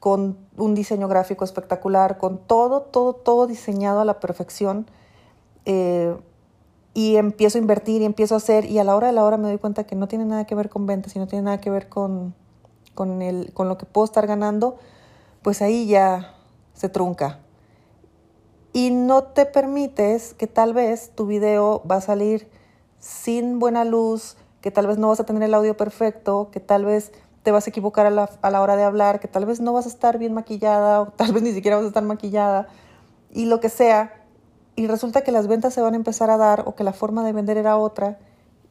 con 0.00 0.36
un 0.56 0.74
diseño 0.74 1.06
gráfico 1.06 1.44
espectacular, 1.44 2.18
con 2.18 2.38
todo, 2.38 2.82
todo, 2.82 3.12
todo 3.12 3.46
diseñado 3.46 4.00
a 4.00 4.04
la 4.04 4.18
perfección. 4.18 4.86
Eh, 5.66 6.16
y 6.94 7.16
empiezo 7.16 7.58
a 7.58 7.60
invertir 7.60 8.02
y 8.02 8.04
empiezo 8.04 8.34
a 8.34 8.38
hacer 8.38 8.64
y 8.64 8.78
a 8.78 8.84
la 8.84 8.96
hora 8.96 9.08
de 9.08 9.12
la 9.12 9.24
hora 9.24 9.36
me 9.36 9.48
doy 9.48 9.58
cuenta 9.58 9.84
que 9.84 9.94
no 9.94 10.08
tiene 10.08 10.24
nada 10.24 10.46
que 10.46 10.54
ver 10.54 10.68
con 10.68 10.86
ventas 10.86 11.14
y 11.14 11.18
no 11.18 11.26
tiene 11.26 11.44
nada 11.44 11.60
que 11.60 11.70
ver 11.70 11.88
con, 11.88 12.34
con, 12.94 13.22
el, 13.22 13.52
con 13.52 13.68
lo 13.68 13.78
que 13.78 13.86
puedo 13.86 14.04
estar 14.04 14.26
ganando, 14.26 14.76
pues 15.42 15.62
ahí 15.62 15.86
ya 15.86 16.34
se 16.74 16.88
trunca. 16.88 17.38
Y 18.72 18.90
no 18.90 19.24
te 19.24 19.46
permites 19.46 20.34
que 20.34 20.46
tal 20.46 20.74
vez 20.74 21.10
tu 21.14 21.26
video 21.26 21.82
va 21.90 21.96
a 21.96 22.00
salir 22.00 22.48
sin 22.98 23.58
buena 23.58 23.84
luz, 23.84 24.36
que 24.60 24.70
tal 24.70 24.86
vez 24.86 24.98
no 24.98 25.08
vas 25.08 25.20
a 25.20 25.24
tener 25.24 25.42
el 25.42 25.54
audio 25.54 25.76
perfecto, 25.76 26.50
que 26.52 26.60
tal 26.60 26.84
vez 26.84 27.12
te 27.42 27.50
vas 27.50 27.66
a 27.66 27.70
equivocar 27.70 28.06
a 28.06 28.10
la, 28.10 28.30
a 28.42 28.50
la 28.50 28.60
hora 28.60 28.76
de 28.76 28.84
hablar, 28.84 29.18
que 29.18 29.28
tal 29.28 29.46
vez 29.46 29.60
no 29.60 29.72
vas 29.72 29.86
a 29.86 29.88
estar 29.88 30.18
bien 30.18 30.34
maquillada 30.34 31.00
o 31.00 31.06
tal 31.06 31.32
vez 31.32 31.42
ni 31.42 31.52
siquiera 31.52 31.76
vas 31.76 31.84
a 31.84 31.88
estar 31.88 32.04
maquillada 32.04 32.68
y 33.32 33.46
lo 33.46 33.60
que 33.60 33.68
sea. 33.68 34.19
Y 34.80 34.86
resulta 34.86 35.20
que 35.20 35.30
las 35.30 35.46
ventas 35.46 35.74
se 35.74 35.82
van 35.82 35.92
a 35.92 35.96
empezar 35.98 36.30
a 36.30 36.38
dar 36.38 36.62
o 36.64 36.74
que 36.74 36.84
la 36.84 36.94
forma 36.94 37.22
de 37.22 37.34
vender 37.34 37.58
era 37.58 37.76
otra 37.76 38.18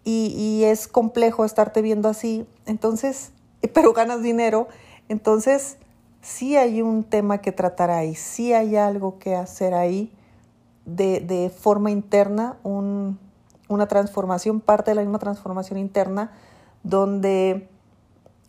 y, 0.03 0.33
y 0.35 0.63
es 0.63 0.87
complejo 0.87 1.45
estarte 1.45 1.83
viendo 1.83 2.09
así. 2.09 2.47
Entonces, 2.65 3.31
pero 3.75 3.93
ganas 3.93 4.23
dinero. 4.23 4.67
Entonces, 5.07 5.77
sí 6.23 6.57
hay 6.57 6.81
un 6.81 7.03
tema 7.03 7.41
que 7.41 7.51
tratar 7.51 7.91
ahí, 7.91 8.15
sí 8.15 8.53
hay 8.53 8.75
algo 8.75 9.19
que 9.19 9.35
hacer 9.35 9.75
ahí 9.75 10.11
de, 10.87 11.19
de 11.19 11.51
forma 11.51 11.91
interna, 11.91 12.57
un, 12.63 13.19
una 13.67 13.87
transformación, 13.87 14.61
parte 14.61 14.89
de 14.89 14.95
la 14.95 15.01
misma 15.01 15.19
transformación 15.19 15.77
interna, 15.77 16.31
donde 16.81 17.69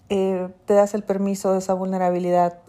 eh, 0.08 0.48
te 0.64 0.72
das 0.72 0.94
el 0.94 1.02
permiso 1.02 1.52
de 1.52 1.58
esa 1.58 1.74
vulnerabilidad 1.74 2.60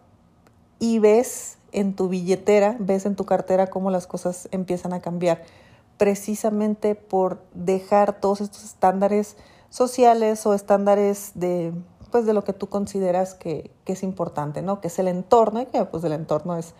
y 0.80 1.00
ves 1.00 1.60
en 1.72 1.96
tu 1.96 2.10
billetera, 2.10 2.76
ves 2.80 3.06
en 3.06 3.16
tu 3.16 3.26
cartera 3.26 3.68
cómo 3.68 3.92
las 3.92 4.08
cosas 4.08 4.50
empiezan 4.52 4.94
a 4.94 5.02
cambiar, 5.02 5.44
precisamente 5.98 6.96
por 6.96 7.42
dejar 7.54 8.20
todos 8.20 8.42
estos 8.42 8.64
estándares 8.64 9.38
sociales 9.70 10.46
o 10.46 10.54
estándares 10.54 11.32
de 11.36 11.74
pues 12.12 12.26
de 12.26 12.34
lo 12.34 12.44
que 12.44 12.54
tú 12.54 12.68
consideras 12.68 13.34
que, 13.34 13.72
es 13.86 14.04
importante, 14.04 14.62
¿no? 14.62 14.80
Que 14.80 14.88
es 14.88 15.00
el 15.00 15.08
entorno 15.08 15.62
y 15.62 15.66
que 15.66 15.84
pues 15.86 16.04
el 16.04 16.14
entorno 16.14 16.56
es 16.56 16.74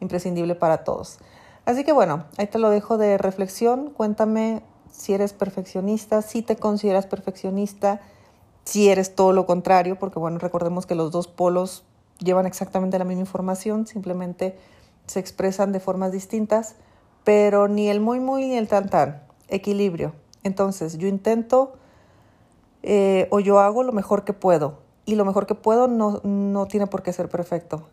imprescindible 0.00 0.54
para 0.54 0.84
todos. 0.84 1.18
Así 1.66 1.84
que 1.84 1.92
bueno, 1.92 2.24
ahí 2.38 2.46
te 2.46 2.58
lo 2.58 2.70
dejo 2.70 2.96
de 2.96 3.18
reflexión. 3.18 3.90
Cuéntame 3.90 4.62
si 4.90 5.12
eres 5.12 5.32
perfeccionista, 5.32 6.22
si 6.22 6.40
te 6.40 6.56
consideras 6.56 7.06
perfeccionista, 7.06 8.00
si 8.64 8.88
eres 8.88 9.14
todo 9.14 9.32
lo 9.32 9.44
contrario, 9.44 9.98
porque 9.98 10.18
bueno, 10.18 10.38
recordemos 10.38 10.86
que 10.86 10.94
los 10.94 11.10
dos 11.10 11.26
polos 11.26 11.84
llevan 12.18 12.46
exactamente 12.46 12.98
la 12.98 13.04
misma 13.04 13.22
información, 13.22 13.86
simplemente 13.86 14.56
se 15.06 15.20
expresan 15.20 15.72
de 15.72 15.80
formas 15.80 16.12
distintas, 16.12 16.76
pero 17.24 17.68
ni 17.68 17.88
el 17.88 18.00
muy 18.00 18.20
muy 18.20 18.46
ni 18.46 18.56
el 18.56 18.68
tan 18.68 18.88
tan, 18.88 19.22
equilibrio. 19.48 20.14
Entonces, 20.42 20.98
yo 20.98 21.08
intento 21.08 21.74
eh, 22.86 23.28
o 23.30 23.40
yo 23.40 23.60
hago 23.60 23.82
lo 23.82 23.92
mejor 23.92 24.24
que 24.24 24.34
puedo. 24.34 24.78
Y 25.06 25.16
lo 25.16 25.24
mejor 25.24 25.46
que 25.46 25.54
puedo 25.54 25.88
no, 25.88 26.20
no 26.22 26.66
tiene 26.66 26.86
por 26.86 27.02
qué 27.02 27.12
ser 27.12 27.28
perfecto, 27.28 27.88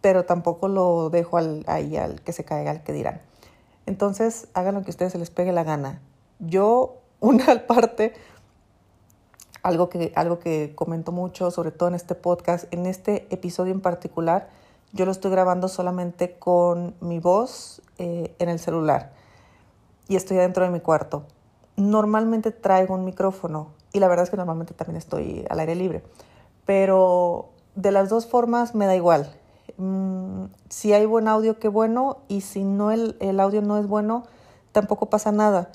pero 0.00 0.24
tampoco 0.24 0.68
lo 0.68 1.10
dejo 1.10 1.36
al, 1.38 1.64
ahí 1.66 1.96
al 1.96 2.20
que 2.20 2.32
se 2.32 2.44
caiga, 2.44 2.72
al 2.72 2.82
que 2.82 2.92
dirán. 2.92 3.20
Entonces, 3.86 4.48
hagan 4.54 4.74
lo 4.74 4.82
que 4.82 4.90
a 4.90 4.92
ustedes 4.92 5.12
se 5.12 5.18
les 5.18 5.30
pegue 5.30 5.52
la 5.52 5.64
gana. 5.64 6.00
Yo, 6.38 6.98
una 7.20 7.66
parte, 7.66 8.14
algo 9.62 9.88
que, 9.88 10.12
algo 10.16 10.38
que 10.38 10.72
comento 10.74 11.12
mucho, 11.12 11.50
sobre 11.50 11.70
todo 11.70 11.88
en 11.88 11.94
este 11.94 12.14
podcast, 12.14 12.72
en 12.72 12.86
este 12.86 13.26
episodio 13.30 13.72
en 13.72 13.80
particular, 13.80 14.48
yo 14.92 15.06
lo 15.06 15.12
estoy 15.12 15.30
grabando 15.30 15.68
solamente 15.68 16.38
con 16.38 16.94
mi 17.00 17.18
voz 17.18 17.80
eh, 17.98 18.34
en 18.38 18.48
el 18.48 18.58
celular 18.58 19.12
y 20.08 20.16
estoy 20.16 20.36
dentro 20.36 20.64
de 20.64 20.70
mi 20.70 20.80
cuarto. 20.80 21.24
Normalmente 21.76 22.50
traigo 22.50 22.94
un 22.94 23.04
micrófono 23.04 23.68
y 23.92 24.00
la 24.00 24.08
verdad 24.08 24.24
es 24.24 24.30
que 24.30 24.36
normalmente 24.36 24.74
también 24.74 24.96
estoy 24.96 25.46
al 25.48 25.60
aire 25.60 25.74
libre. 25.74 26.02
Pero 26.66 27.50
de 27.74 27.92
las 27.92 28.08
dos 28.10 28.26
formas 28.26 28.74
me 28.74 28.86
da 28.86 28.94
igual. 28.94 29.34
Mm, 29.78 30.44
si 30.68 30.92
hay 30.92 31.06
buen 31.06 31.28
audio, 31.28 31.58
qué 31.58 31.68
bueno, 31.68 32.18
y 32.28 32.42
si 32.42 32.64
no 32.64 32.90
el, 32.90 33.16
el 33.20 33.40
audio 33.40 33.62
no 33.62 33.78
es 33.78 33.86
bueno, 33.86 34.24
tampoco 34.72 35.06
pasa 35.06 35.32
nada. 35.32 35.72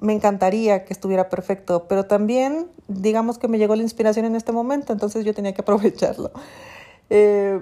Me 0.00 0.12
encantaría 0.12 0.84
que 0.84 0.92
estuviera 0.92 1.28
perfecto, 1.28 1.86
pero 1.88 2.06
también 2.06 2.70
digamos 2.86 3.38
que 3.38 3.48
me 3.48 3.58
llegó 3.58 3.74
la 3.74 3.82
inspiración 3.82 4.26
en 4.26 4.36
este 4.36 4.52
momento, 4.52 4.92
entonces 4.92 5.24
yo 5.24 5.34
tenía 5.34 5.54
que 5.54 5.60
aprovecharlo. 5.62 6.30
Eh, 7.10 7.60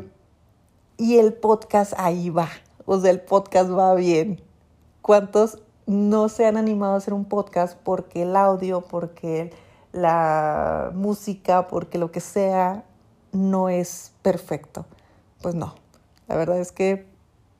y 0.99 1.19
el 1.19 1.35
podcast 1.35 1.93
ahí 1.97 2.31
va. 2.31 2.49
O 2.85 2.99
sea, 3.01 3.11
el 3.11 3.21
podcast 3.21 3.71
va 3.71 3.95
bien. 3.95 4.41
¿Cuántos 5.03 5.63
no 5.87 6.29
se 6.29 6.47
han 6.47 6.57
animado 6.57 6.95
a 6.95 6.97
hacer 6.97 7.15
un 7.15 7.25
podcast 7.25 7.79
porque 7.83 8.23
el 8.23 8.37
audio, 8.37 8.83
porque 8.83 9.53
la 9.93 10.91
música, 10.95 11.69
porque 11.69 11.99
lo 11.99 12.11
que 12.11 12.21
sea, 12.21 12.85
no 13.33 13.69
es 13.69 14.13
perfecto? 14.23 14.87
Pues 15.43 15.55
no, 15.55 15.75
la 16.29 16.37
verdad 16.37 16.59
es 16.59 16.73
que 16.73 17.07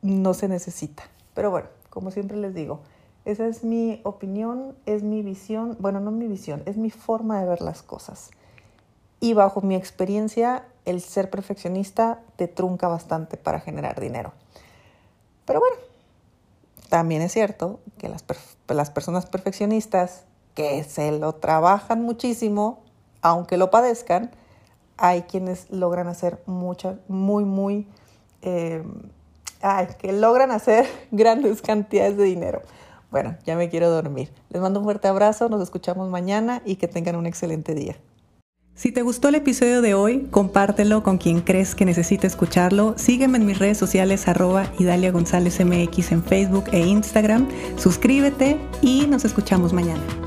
no 0.03 0.35
se 0.35 0.49
necesita. 0.49 1.05
Pero 1.35 1.51
bueno, 1.51 1.69
como 1.91 2.11
siempre 2.11 2.37
les 2.37 2.55
digo, 2.55 2.81
esa 3.27 3.47
es 3.47 3.65
mi 3.65 4.01
opinión, 4.05 4.77
es 4.87 5.03
mi 5.03 5.23
visión, 5.23 5.77
bueno, 5.81 5.99
no 5.99 6.13
mi 6.13 6.29
visión, 6.29 6.63
es 6.65 6.77
mi 6.77 6.91
forma 6.91 7.41
de 7.41 7.47
ver 7.47 7.61
las 7.61 7.83
cosas. 7.83 8.31
Y 9.19 9.35
bajo 9.35 9.61
mi 9.63 9.75
experiencia, 9.75 10.65
el 10.85 11.01
ser 11.01 11.29
perfeccionista 11.29 12.21
te 12.37 12.47
trunca 12.47 12.87
bastante 12.87 13.37
para 13.37 13.59
generar 13.59 14.01
dinero. 14.01 14.33
Pero 15.45 15.59
bueno, 15.59 15.77
también 16.89 17.21
es 17.21 17.33
cierto 17.33 17.81
que 17.99 18.09
las, 18.09 18.25
las 18.69 18.91
personas 18.91 19.27
perfeccionistas 19.27 20.25
que 20.55 20.85
se 20.85 21.11
lo 21.11 21.35
trabajan 21.35 22.03
muchísimo, 22.03 22.85
aunque 23.23 23.57
lo 23.57 23.73
padezcan, 23.73 24.31
hay 24.99 25.23
quienes 25.23 25.69
logran 25.71 26.07
hacer 26.07 26.41
muchas, 26.47 26.97
muy, 27.09 27.45
muy, 27.45 27.89
eh, 28.43 28.85
ay, 29.63 29.89
que 29.99 30.13
logran 30.13 30.53
hacer 30.53 30.87
grandes 31.11 31.61
cantidades 31.61 32.17
de 32.17 32.23
dinero. 32.23 32.63
Bueno, 33.17 33.35
ya 33.47 33.57
me 33.57 33.71
quiero 33.71 33.89
dormir. 33.89 34.29
Les 34.51 34.61
mando 34.61 34.81
un 34.81 34.85
fuerte 34.85 35.09
abrazo, 35.09 35.49
nos 35.49 35.63
escuchamos 35.63 36.11
mañana 36.11 36.61
y 36.67 36.77
que 36.77 36.87
tengan 36.87 37.17
un 37.17 37.25
excelente 37.25 37.75
día. 37.75 37.97
Si 38.75 38.93
te 38.93 39.01
gustó 39.01 39.29
el 39.29 39.37
episodio 39.37 39.81
de 39.81 39.95
hoy, 39.95 40.29
compártelo 40.31 41.03
con 41.03 41.17
quien 41.17 41.41
crees 41.41 41.75
que 41.75 41.87
necesite 41.87 42.27
escucharlo. 42.27 42.93
Sígueme 42.99 43.39
en 43.39 43.47
mis 43.47 43.59
redes 43.59 43.79
sociales 43.79 44.29
arroba 44.29 44.71
Idalia 44.79 45.13
González 45.13 45.65
MX 45.65 46.13
en 46.13 46.25
Facebook 46.25 46.65
e 46.73 46.81
Instagram. 46.81 47.49
Suscríbete 47.79 48.59
y 48.83 49.07
nos 49.07 49.25
escuchamos 49.25 49.73
mañana. 49.73 50.26